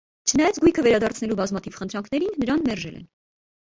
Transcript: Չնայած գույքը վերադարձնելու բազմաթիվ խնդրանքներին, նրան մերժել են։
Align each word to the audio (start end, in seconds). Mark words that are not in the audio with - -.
Չնայած 0.29 0.59
գույքը 0.63 0.85
վերադարձնելու 0.87 1.39
բազմաթիվ 1.43 1.79
խնդրանքներին, 1.79 2.37
նրան 2.47 2.69
մերժել 2.69 3.03
են։ 3.03 3.11